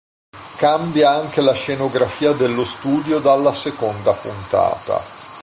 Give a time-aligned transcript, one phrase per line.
[0.57, 4.99] Cambia anche la scenografia dello studio dalla seconda puntata.